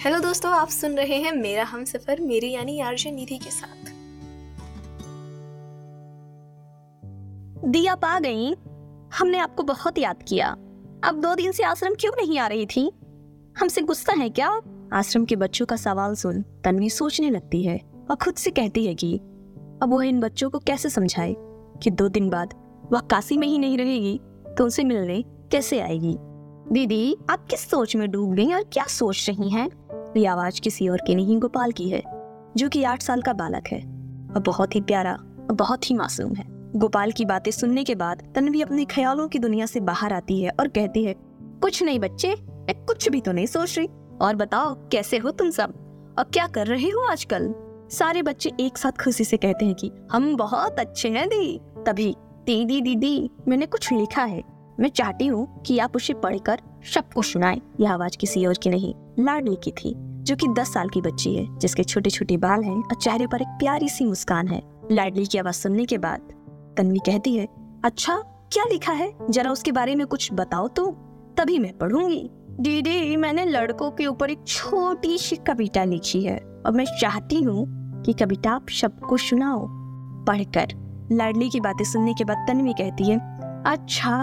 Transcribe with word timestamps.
Hello 0.00 0.20
दोस्तों, 0.20 0.52
आप 0.52 0.68
सुन 0.68 0.92
रहे 0.92 1.16
हैं 1.16 1.32
मेरा 1.32 1.64
हम 1.64 1.84
सफ़र, 1.84 2.20
मेरी 2.20 2.50
यानी 2.50 2.80
आरजे 2.80 3.10
निधि 3.10 3.38
के 3.38 3.50
साथ। 3.50 3.90
दी 7.68 7.86
आप 7.86 8.04
आ 8.04 8.18
गई। 8.18 8.54
हमने 9.18 9.38
आपको 9.38 9.62
बहुत 9.62 9.98
याद 9.98 10.16
किया। 10.28 10.48
अब 11.04 11.20
दो 11.22 11.34
दिन 11.34 11.52
से 11.52 11.62
आश्रम 11.62 11.94
क्यों 12.00 12.12
नहीं 12.12 12.38
आ 12.38 12.46
रही 12.46 12.66
थी? 12.66 12.92
हमसे 13.58 13.80
गुस्सा 13.80 14.12
है 14.12 14.30
क्या? 14.30 14.60
आश्रम 14.92 15.24
के 15.24 15.36
बच्चों 15.36 15.66
का 15.66 15.76
सवाल 15.76 16.14
सुन 16.14 16.42
तन्वी 16.42 16.90
सोचने 16.90 17.30
लगती 17.30 17.62
है 17.62 17.80
और 18.10 18.16
खुद 18.16 18.34
से 18.34 18.50
कहती 18.50 18.86
है 18.86 18.94
कि, 18.94 19.16
अब 19.82 19.94
वह 19.94 20.06
इन 20.06 20.20
बच्चों 20.20 20.50
को 20.50 20.58
कैसे 20.58 20.90
समझाए 20.90 21.36
कि 21.82 21.90
दो 21.90 22.08
दिन 22.08 22.28
बाद 22.28 22.54
वह 22.92 23.00
काशी 23.00 23.36
में 23.36 23.48
ही 23.48 23.58
नहीं 23.58 23.78
रहेगी 23.78 24.20
तो 24.58 24.64
उनसे 24.64 24.84
मिलने 24.84 25.22
कैसे 25.22 25.80
आएगी? 25.80 26.16
दीदी, 26.72 27.16
आप 27.30 27.46
किस 27.46 27.70
सोच 27.70 27.96
में 27.96 28.10
डूब 28.10 28.34
गई 28.34 28.52
और 28.52 28.62
क्या 28.62 28.84
सोच 28.84 29.30
रही 29.30 29.50
हैं? 29.50 29.70
ये 30.16 30.26
आवाज़ 30.26 30.60
किसी 30.60 30.88
और 30.88 30.98
की 31.06 31.14
नहीं, 31.14 31.38
गोपाल 31.38 31.72
की 31.72 31.88
है, 31.88 32.02
जो 32.56 32.68
कि 32.68 32.82
आठ 32.82 33.02
साल 33.02 33.22
का 33.22 33.32
बालक 33.32 33.62
है। 33.72 33.78
और 34.36 34.42
बहुत 34.46 34.74
ही 34.74 34.80
प्यारा, 34.80 35.12
और 35.12 35.52
बहुत 35.52 35.90
ही 35.90 35.96
मासूम 35.96 36.34
है। 36.34 36.44
गोपाल 36.78 37.12
की 37.12 37.24
बातें 37.24 37.50
सुनने 37.50 37.84
के 37.84 37.94
बाद 37.94 38.32
तन्वी 38.34 38.62
अपने 38.62 38.84
ख्यालों 38.84 39.28
की 39.28 39.38
दुनिया 39.38 39.66
से 39.66 39.80
बाहर 39.80 40.12
आती 40.12 40.42
है 40.42 40.50
और 40.60 40.68
कहती 40.68 41.04
है, 41.04 41.14
कुछ 41.42 41.82
नहीं 41.82 41.98
बच्चे, 41.98 42.34
मैं 42.34 42.84
कुछ 42.84 43.08
भी 43.08 43.20
तो 43.20 43.32
नहीं 43.32 43.46
सोच 43.46 43.78
रही। 43.78 43.88
और 44.20 44.36
बताओ, 44.36 44.74
कैसे 44.74 45.18
हो 45.18 45.30
तुम 45.30 45.50
सब? 45.50 45.70
और 46.18 46.24
क्या 46.24 46.46
कर 46.46 46.66
रहे 46.66 46.88
हो 46.88 47.10
आजकल? 47.10 47.54
सारे 47.90 48.22
बच्चे 48.22 48.52
एक 48.60 48.78
साथ 48.78 49.04
खुशी 49.04 49.24
से 49.24 49.36
कहते 49.36 49.64
हैं 49.64 49.74
कि, 49.74 49.92
हम 50.12 50.36
बहुत 50.36 50.78
अच्छे 50.78 51.08
हैं 51.08 51.28
दी, 51.28 51.60
तभी 51.86 52.16
दीदी 52.46 52.80
दीदी 52.80 53.30
मैंने 53.48 53.66
कुछ 53.66 53.92
लिखा 53.92 54.24
है। 54.24 54.57
मैं 54.80 54.88
चाहती 54.88 55.26
हूँ 55.26 55.62
कि 55.62 55.78
आप 55.78 55.96
उसे 55.96 56.14
पढ़कर 56.14 56.60
सबको 56.94 57.22
सुनाएँ। 57.22 57.60
यह 57.80 57.92
आवाज़ 57.92 58.16
किसी 58.16 58.44
और 58.46 58.58
की 58.62 58.70
नहीं, 58.70 58.94
लाडली 59.18 59.56
की 59.64 59.70
थी, 59.72 59.94
जो 59.96 60.36
कि 60.36 60.48
दस 60.48 60.72
साल 60.74 60.88
की 60.88 61.00
बच्ची 61.00 61.34
है, 61.34 61.46
जिसके 61.58 61.84
छोटे 61.84 62.10
छोटे 62.10 62.36
बाल 62.36 62.62
हैं 62.62 62.76
और 62.76 62.94
चेहरे 62.94 63.26
पर 63.26 63.42
एक 63.42 63.48
प्यारी 63.58 63.88
सी 63.88 64.04
मुस्कान 64.04 64.48
है। 64.48 64.62
लाडली 64.92 65.26
की 65.26 65.38
आवाज़ 65.38 65.54
सुनने 65.54 65.84
के 65.84 65.98
बाद 65.98 66.32
तन्वी 66.76 66.98
कहती 66.98 67.34
है 67.36 67.46
अच्छा 67.84 68.16
क्या 68.52 68.64
लिखा 68.64 68.92
है? 68.92 69.12
जरा 69.30 69.50
उसके 69.50 69.72
बारे 69.72 69.94
में 69.94 70.06
कुछ 70.06 70.28
बताओ 70.32 70.68
तो 70.68 70.86
तभी 71.38 71.58
मैं 71.58 71.76
पढ़ूँगी। 71.78 72.28
दीदी, 72.60 73.16
मैंने 73.16 73.44
लड़कों 73.44 73.90
के 73.90 74.06
ऊपर 74.06 74.30
एक 74.30 74.44
छोटी 74.46 75.18
सी 75.18 75.36
कविता 75.36 75.84
लिखी 75.84 76.22
है, 76.22 76.38
और 76.66 76.72
मैं 76.72 76.84
चाहती 77.00 77.42
हूँ 77.42 77.66
कि 78.02 78.12
कविता 78.12 78.50
आप 78.50 78.68
सबको 78.70 79.16
सुनाओ, 79.16 79.66
पढ़कर। 80.24 80.74
लाडली 81.12 81.48
की 81.50 81.60
बातें 81.60 81.84
सुनने 81.84 82.14
के 82.14 82.24
बाद 82.24 82.44
तन्वी 82.48 82.72
कहती 82.72 83.04
है 83.04 83.16
अच्छा 83.68 84.16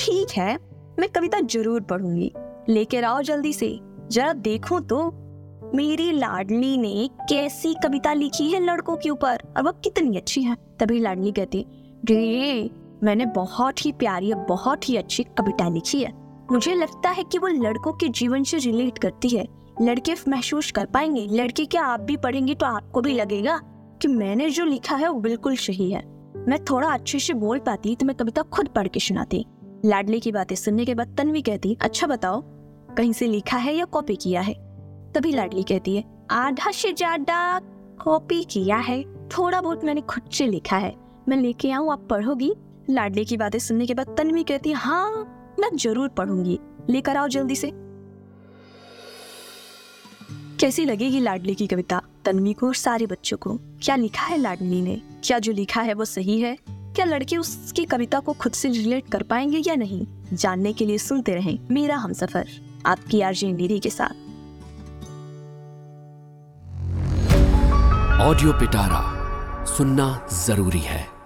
ठीक 0.00 0.30
है, 0.36 0.58
मैं 0.98 1.08
कविता 1.08 1.40
ज़रूर 1.40 1.80
पढ़ूँगी। 1.80 2.32
लेकर 2.68 3.04
आओ 3.04 3.22
जल्दी 3.22 3.52
से। 3.52 3.68
जरा 4.10 4.32
देखो 4.32 4.80
तो। 4.80 4.98
मेरी 5.74 6.10
लाडली 6.12 6.76
ने 6.76 7.08
कैसी 7.28 7.74
कविता 7.74 8.12
लिखी 8.12 8.50
है 8.50 8.60
लड़कों 8.60 8.96
के 8.96 9.10
ऊपर, 9.10 9.38
और 9.56 9.62
वह 9.62 9.70
कितनी 9.70 10.16
अच्छी 10.16 10.42
है, 10.42 10.56
तभी 10.80 10.98
लाडली 11.00 11.32
कहती, 11.32 11.64
रे, 12.04 12.70
मैंने 13.02 13.26
बहुत 13.26 13.84
ही 13.86 13.92
प्यारी 13.92 14.32
और 14.32 14.44
बहुत 14.48 14.88
ही 14.88 14.96
अच्छी 14.96 15.22
कविता 15.38 15.68
लिखी 15.68 16.02
है। 16.02 16.12
मुझे 16.52 16.74
लगता 16.74 17.10
है 17.10 17.24
कि 17.24 17.38
वो 17.38 17.48
लड़कों 17.48 17.92
के 17.92 18.08
जीवन 18.08 18.44
से 18.44 18.58
रिलेट 18.58 18.98
करती 18.98 19.28
है। 19.28 19.46
लड़के 19.82 20.14
महसूस 20.28 20.70
कर 20.70 20.86
पाएँगे। 20.86 21.26
लड़के 21.32 21.64
क्या 21.64 21.82
आप 21.82 22.00
भी 22.00 22.16
पढ़ेंगे 22.16 22.54
तो 22.54 22.66
आपको 22.66 23.00
भी 23.00 23.14
लगेगा 23.14 23.60
कि 24.02 24.08
मैंने 24.08 24.50
जो 24.50 24.64
लिखा 24.64 24.96
है 24.96 25.08
वो 25.08 25.20
बिल्कुल 25.20 25.56
सही 25.56 25.90
है। 25.90 26.02
मैं 26.48 26.58
थोड़ा 26.64 26.88
अच्छे 26.88 27.18
से 27.18 27.34
बोल 27.34 27.58
पाती 27.58 27.94
तो 27.96 28.06
मैं 28.06 28.14
कविता 28.16 28.42
खुद 28.44 28.68
पढ़ 28.68 28.88
के 28.88 29.00
सुनाती। 29.00 29.44
लाडली 29.84 30.20
की 30.20 30.32
बातें 30.32 30.54
सुनने 30.56 30.84
के 30.84 30.94
बाद 30.94 31.14
तन्वी 31.18 31.42
कहती 31.42 31.76
अच्छा 31.82 32.06
बताओ, 32.06 32.40
कहीं 32.96 33.12
से 33.12 33.26
लिखा 33.26 33.56
है 33.56 33.74
या 33.74 33.84
कॉपी 33.86 34.16
किया 34.16 34.40
है? 34.40 34.54
तभी 35.14 35.32
लाडली 35.32 35.62
कहती 35.62 35.96
है, 35.96 36.04
आधा 36.30 36.70
से 36.70 36.92
ज़्यादा 36.92 37.58
कॉपी 38.00 38.42
किया 38.44 38.76
है, 38.78 39.02
थोड़ा 39.28 39.60
बहुत 39.60 39.84
मैंने 39.84 40.00
खुद 40.00 40.30
से 40.32 40.46
लिखा 40.46 40.76
है। 40.76 40.94
मैं 41.28 41.36
लेके 41.36 41.70
आऊँ, 41.70 41.92
आप 41.92 42.06
पढ़ोगी? 42.10 42.52
लाडली 42.90 43.24
की 43.24 43.36
बातें 43.36 43.58
सुनने 43.58 43.86
के 43.86 43.94
बाद 43.94 44.14
तन्वी 44.18 44.44
कहती 44.44 44.70
है 44.70 44.76
हाँ 44.76 45.54
मैं 45.60 45.76
ज़रूर 45.76 46.08
पढ़ूँगी। 46.08 46.58
लेकर 46.90 47.16
आओ 47.16 47.28
जल्दी 47.28 47.56
से। 47.56 47.72
कैसी 50.60 50.84
लगेगी 50.84 51.20
लाडली 51.20 51.54
की 51.54 51.66
कविता? 51.66 52.02
तन्वी 52.24 52.52
को 52.52 52.66
और 52.66 52.74
सारे 52.74 53.06
बच्चों 53.06 53.36
को, 53.36 53.58
क्या 53.82 53.96
लिखा 53.96 54.26
है 54.26 54.38
लाडनी 54.38 54.82
ने? 54.82 55.02
क्या 55.24 55.38
जो 55.38 55.52
लिखा 55.52 55.80
है 55.80 55.94
वो 55.94 56.04
सही 56.04 56.40
है? 56.40 56.58
क्या 56.70 57.04
लड़के 57.04 57.36
उसकी 57.36 57.84
कविता 57.84 58.20
को 58.20 58.32
खुद 58.32 58.52
से 58.52 58.68
रिलेट 58.68 59.08
कर 59.12 59.22
पाएँगे 59.22 59.62
या 59.66 59.74
नहीं? 59.74 60.06
जानने 60.32 60.72
के 60.72 60.86
लिए 60.86 60.98
सुनते 60.98 61.34
रहें 61.34 61.58
मेरा 61.70 61.96
हम 61.96 62.12
सफ़र, 62.12 62.48
आपकी 62.86 63.20
आरजे 63.20 63.52
निधि 63.52 63.78
के 63.78 63.90
साथ। 63.90 64.26
ऑडियो 68.20 68.52
पिटारा, 68.52 69.64
सुनना 69.64 70.28
ज़रूरी 70.46 70.80
है। 70.80 71.17